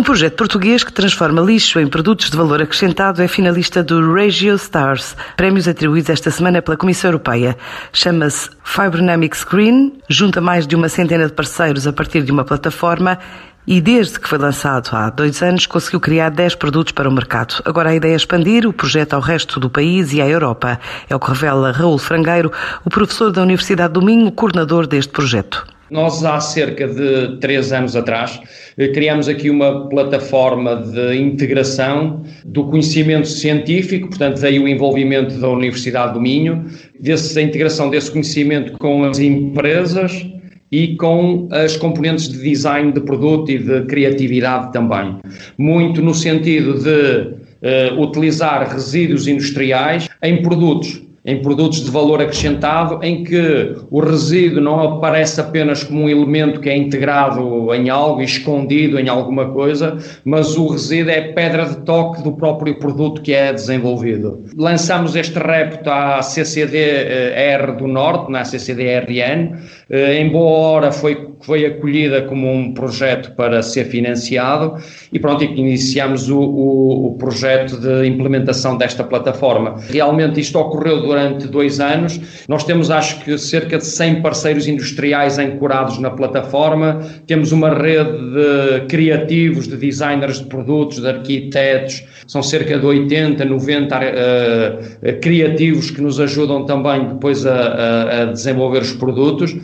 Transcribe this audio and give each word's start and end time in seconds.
Um 0.00 0.02
projeto 0.02 0.36
português 0.36 0.82
que 0.82 0.94
transforma 0.94 1.42
lixo 1.42 1.78
em 1.78 1.86
produtos 1.86 2.30
de 2.30 2.36
valor 2.38 2.62
acrescentado 2.62 3.20
é 3.22 3.28
finalista 3.28 3.84
do 3.84 4.14
Regio 4.14 4.54
Stars, 4.54 5.14
prémios 5.36 5.68
atribuídos 5.68 6.08
esta 6.08 6.30
semana 6.30 6.62
pela 6.62 6.74
Comissão 6.74 7.10
Europeia. 7.10 7.54
Chama-se 7.92 8.48
Fibronamics 8.64 9.44
Green, 9.44 9.92
junta 10.08 10.40
mais 10.40 10.66
de 10.66 10.74
uma 10.74 10.88
centena 10.88 11.26
de 11.26 11.34
parceiros 11.34 11.86
a 11.86 11.92
partir 11.92 12.22
de 12.22 12.32
uma 12.32 12.46
plataforma 12.46 13.18
e 13.66 13.78
desde 13.78 14.18
que 14.18 14.26
foi 14.26 14.38
lançado 14.38 14.88
há 14.96 15.10
dois 15.10 15.42
anos 15.42 15.66
conseguiu 15.66 16.00
criar 16.00 16.30
10 16.30 16.54
produtos 16.54 16.92
para 16.92 17.06
o 17.06 17.12
mercado. 17.12 17.60
Agora 17.66 17.90
a 17.90 17.94
ideia 17.94 18.14
é 18.14 18.16
expandir 18.16 18.66
o 18.66 18.72
projeto 18.72 19.12
ao 19.12 19.20
resto 19.20 19.60
do 19.60 19.68
país 19.68 20.14
e 20.14 20.22
à 20.22 20.26
Europa. 20.26 20.80
É 21.10 21.14
o 21.14 21.20
que 21.20 21.28
revela 21.28 21.72
Raul 21.72 21.98
Frangueiro, 21.98 22.50
o 22.86 22.88
professor 22.88 23.30
da 23.30 23.42
Universidade 23.42 23.92
do 23.92 24.00
Minho, 24.00 24.32
coordenador 24.32 24.86
deste 24.86 25.12
projeto. 25.12 25.66
Nós, 25.90 26.24
há 26.24 26.38
cerca 26.38 26.86
de 26.86 27.38
três 27.40 27.72
anos 27.72 27.96
atrás, 27.96 28.40
eh, 28.78 28.88
criamos 28.88 29.28
aqui 29.28 29.50
uma 29.50 29.88
plataforma 29.88 30.76
de 30.76 31.16
integração 31.16 32.22
do 32.44 32.64
conhecimento 32.64 33.26
científico, 33.26 34.08
portanto, 34.08 34.40
daí 34.40 34.58
o 34.58 34.68
envolvimento 34.68 35.38
da 35.38 35.48
Universidade 35.48 36.14
do 36.14 36.20
Minho, 36.20 36.64
dessa 37.00 37.42
integração 37.42 37.90
desse 37.90 38.10
conhecimento 38.10 38.78
com 38.78 39.04
as 39.04 39.18
empresas 39.18 40.26
e 40.70 40.94
com 40.96 41.48
as 41.50 41.76
componentes 41.76 42.28
de 42.28 42.38
design 42.38 42.92
de 42.92 43.00
produto 43.00 43.50
e 43.50 43.58
de 43.58 43.82
criatividade 43.86 44.72
também. 44.72 45.16
Muito 45.58 46.00
no 46.00 46.14
sentido 46.14 46.78
de 46.78 47.96
uh, 47.96 48.00
utilizar 48.00 48.72
resíduos 48.72 49.26
industriais 49.26 50.08
em 50.22 50.40
produtos 50.42 51.02
em 51.24 51.42
produtos 51.42 51.84
de 51.84 51.90
valor 51.90 52.20
acrescentado, 52.20 52.98
em 53.02 53.22
que 53.22 53.74
o 53.90 54.00
resíduo 54.00 54.60
não 54.60 54.80
aparece 54.80 55.40
apenas 55.40 55.84
como 55.84 56.02
um 56.02 56.08
elemento 56.08 56.60
que 56.60 56.68
é 56.68 56.76
integrado 56.76 57.74
em 57.74 57.90
algo, 57.90 58.22
escondido 58.22 58.98
em 58.98 59.08
alguma 59.08 59.50
coisa, 59.50 59.98
mas 60.24 60.56
o 60.56 60.68
resíduo 60.68 61.10
é 61.10 61.20
pedra 61.32 61.66
de 61.66 61.76
toque 61.84 62.22
do 62.22 62.32
próprio 62.32 62.78
produto 62.78 63.20
que 63.20 63.34
é 63.34 63.52
desenvolvido. 63.52 64.44
Lançamos 64.56 65.14
este 65.14 65.38
repto 65.38 65.90
à 65.90 66.22
CCDR 66.22 67.76
do 67.76 67.86
Norte, 67.86 68.32
na 68.32 68.44
CCDRN, 68.44 69.56
eh, 69.90 70.20
em 70.20 70.30
boa 70.30 70.50
hora 70.50 70.92
foi, 70.92 71.28
foi 71.42 71.66
acolhida 71.66 72.22
como 72.22 72.50
um 72.50 72.72
projeto 72.72 73.34
para 73.34 73.62
ser 73.62 73.84
financiado 73.84 74.76
e 75.12 75.18
pronto, 75.18 75.44
iniciamos 75.44 76.30
o, 76.30 76.38
o, 76.38 77.06
o 77.08 77.14
projeto 77.18 77.76
de 77.78 78.06
implementação 78.06 78.78
desta 78.78 79.04
plataforma. 79.04 79.76
Realmente 79.90 80.40
isto 80.40 80.58
ocorreu 80.58 81.02
durante 81.10 81.48
dois 81.48 81.80
anos. 81.80 82.20
Nós 82.48 82.62
temos, 82.62 82.88
acho 82.88 83.20
que, 83.24 83.36
cerca 83.36 83.78
de 83.78 83.84
100 83.84 84.22
parceiros 84.22 84.68
industriais 84.68 85.38
ancorados 85.38 85.98
na 85.98 86.10
plataforma. 86.10 87.00
Temos 87.26 87.50
uma 87.50 87.70
rede 87.70 88.12
de 88.12 88.86
criativos, 88.88 89.66
de 89.66 89.76
designers 89.76 90.38
de 90.38 90.44
produtos, 90.44 91.00
de 91.00 91.08
arquitetos. 91.08 92.04
São 92.28 92.42
cerca 92.42 92.78
de 92.78 92.86
80, 92.86 93.44
90 93.44 93.96
uh, 93.96 95.20
criativos 95.20 95.90
que 95.90 96.00
nos 96.00 96.20
ajudam 96.20 96.64
também 96.64 97.08
depois 97.08 97.44
a, 97.44 97.54
a, 97.54 98.22
a 98.22 98.24
desenvolver 98.26 98.82
os 98.82 98.92
produtos. 98.92 99.56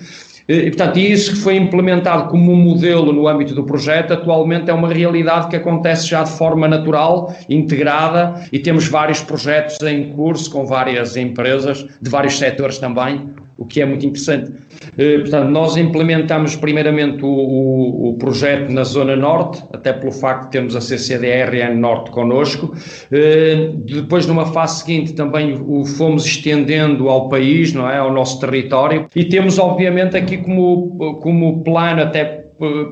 E, 0.48 0.70
portanto, 0.70 0.98
isso 0.98 1.33
que 1.33 1.39
foi 1.39 1.56
implementado 1.56 2.30
como 2.30 2.52
um 2.52 2.56
modelo 2.56 3.12
no 3.12 3.27
âmbito 3.27 3.55
do 3.55 3.64
projeto, 3.64 4.12
atualmente 4.12 4.70
é 4.70 4.75
uma 4.75 4.92
realidade 4.92 5.48
que 5.48 5.56
acontece 5.56 6.06
já 6.06 6.22
de 6.22 6.30
forma 6.30 6.69
natural, 6.69 7.34
integrada, 7.48 8.44
e 8.53 8.58
temos 8.58 8.86
vários 8.86 9.20
projetos 9.20 9.77
em 9.83 10.12
curso 10.12 10.50
com 10.50 10.64
várias 10.64 11.16
empresas, 11.16 11.86
de 12.00 12.08
vários 12.08 12.38
setores 12.38 12.78
também, 12.78 13.28
o 13.58 13.64
que 13.64 13.80
é 13.80 13.86
muito 13.86 14.04
interessante. 14.04 14.52
Eh, 14.98 15.18
portanto, 15.18 15.48
nós 15.50 15.76
implementamos 15.76 16.56
primeiramente 16.56 17.24
o, 17.24 17.28
o, 17.28 18.10
o, 18.10 18.14
projeto 18.18 18.70
na 18.70 18.84
Zona 18.84 19.16
Norte, 19.16 19.62
até 19.72 19.92
pelo 19.92 20.12
facto 20.12 20.44
de 20.44 20.50
termos 20.50 20.76
a 20.76 20.80
CCDRN 20.80 21.74
Norte 21.78 22.10
connosco. 22.10 22.74
Eh, 23.10 23.70
depois, 23.86 24.26
numa 24.26 24.46
fase 24.46 24.80
seguinte, 24.80 25.14
também 25.14 25.54
o 25.54 25.84
fomos 25.86 26.26
estendendo 26.26 27.08
ao 27.08 27.28
país, 27.28 27.72
não 27.72 27.88
é? 27.88 27.98
ao 27.98 28.12
nosso 28.12 28.38
território. 28.41 29.06
E 29.16 29.25
temos, 29.25 29.58
obviamente, 29.58 30.16
aqui 30.16 30.38
como, 30.38 31.16
como 31.20 31.62
plano, 31.64 32.02
até 32.02 32.45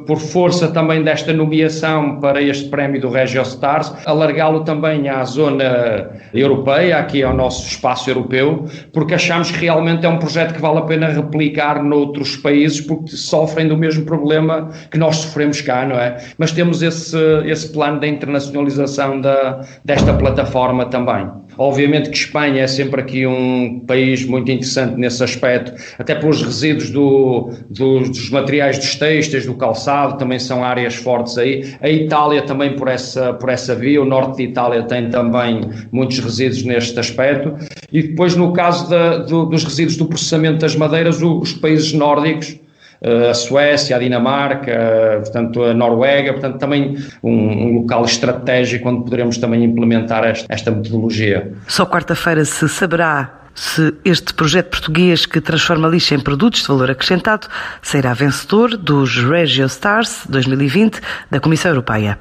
por 0.07 0.19
força 0.19 0.69
também 0.69 1.03
desta 1.03 1.33
nomeação 1.33 2.21
para 2.21 2.43
este 2.43 2.69
prémio 2.69 3.01
do 3.01 3.09
Regio 3.09 3.43
Stars, 3.43 3.93
alargá-lo 4.05 4.61
também 4.61 5.09
à 5.09 5.25
zona 5.25 6.11
europeia, 6.35 6.99
aqui 6.99 7.23
ao 7.23 7.35
nosso 7.35 7.67
espaço 7.67 8.11
europeu, 8.11 8.67
porque 8.93 9.15
achamos 9.15 9.51
que 9.51 9.59
realmente 9.59 10.05
é 10.05 10.09
um 10.09 10.19
projeto 10.19 10.55
que 10.55 10.61
vale 10.61 10.79
a 10.79 10.83
pena 10.83 11.09
replicar 11.09 11.83
noutros 11.83 12.37
países, 12.37 12.81
porque 12.81 13.17
sofrem 13.17 13.67
do 13.67 13.77
mesmo 13.77 14.05
problema 14.05 14.71
que 14.91 14.99
nós 14.99 15.17
sofremos 15.17 15.61
cá, 15.61 15.87
não 15.87 15.97
é? 15.97 16.19
Mas 16.37 16.53
temos 16.53 16.83
esse, 16.83 17.17
esse 17.47 17.73
plano 17.73 18.01
da 18.01 18.07
internacionalização 18.07 19.21
da, 19.21 19.65
desta 19.85 20.13
plataforma 20.13 20.87
também. 20.87 21.27
Obviamente 21.57 22.11
que 22.11 22.17
Espanha 22.17 22.63
é 22.63 22.67
sempre 22.67 23.01
aqui 23.01 23.27
um 23.27 23.81
país 23.87 24.25
muito 24.27 24.51
interessante 24.51 24.97
nesse 24.97 25.23
aspecto, 25.23 25.73
até 25.99 26.15
pelos 26.15 26.43
resíduos 26.43 26.91
do, 26.91 27.51
do, 27.71 28.01
dos 28.01 28.31
materiais 28.31 28.77
dos 28.77 28.97
textos, 28.97 29.47
do 29.47 29.54
calçado, 29.57 30.19
também 30.19 30.39
são 30.39 30.65
áreas 30.65 30.95
fortes 30.95 31.39
aí. 31.39 31.75
A 31.81 31.89
Itália 31.89 32.43
também 32.43 32.77
por 32.77 32.89
essa, 32.89 33.33
por 33.35 33.49
essa 33.49 33.75
via, 33.75 34.01
o 34.01 34.05
norte 34.05 34.39
de 34.39 34.43
Itália 34.45 34.83
tem 34.83 35.11
também 35.11 35.63
muitos 35.91 36.19
resíduos 36.19 36.65
neste 36.65 36.99
aspecto. 36.99 37.55
E 37.93 38.03
depois, 38.03 38.37
no 38.37 38.53
caso 38.53 38.89
da, 38.89 39.19
do, 39.19 39.47
dos 39.47 39.65
resíduos 39.65 39.97
do 39.97 40.07
processamento 40.07 40.59
das 40.59 40.77
madeiras, 40.77 41.23
os 41.23 41.53
países 41.53 41.93
nórdicos 41.93 42.59
eh, 43.05 43.31
a 43.31 43.35
Suécia, 43.35 43.97
a 43.97 43.99
Dinamarca, 43.99 45.21
portanto 45.23 45.63
a 45.63 45.75
Noruega, 45.75 46.33
portanto 46.33 46.59
também 46.59 46.97
um, 47.23 47.31
um 47.31 47.75
local 47.81 48.05
estratégico 48.05 48.89
onde 48.89 49.05
poderemos 49.05 49.37
também 49.37 49.63
implementar 49.63 50.25
esta, 50.25 50.47
esta 50.49 50.71
metodologia. 50.71 51.53
Só 51.69 51.85
quarta-feira 51.85 52.45
se 52.47 52.67
saberá 52.67 53.44
se 53.55 53.95
este 54.05 54.35
projeto 54.35 54.71
português 54.71 55.27
que 55.27 55.41
transforma 55.41 55.89
lixo 55.89 56.15
em 56.15 56.21
produtos 56.21 56.63
de 56.63 56.69
valor 56.69 56.91
acrescentado 56.91 57.47
será 57.81 58.13
vencedor 58.13 58.77
dos 58.77 59.17
Regio 59.17 59.67
Stars 59.67 60.27
2020 60.29 61.01
da 61.31 61.41
Comissão 61.41 61.71
Europeia. 61.71 62.19